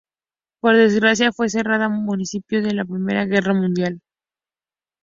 [0.61, 4.01] Por desgracia, fue cerrada a principios de la Primera Guerra Mundial.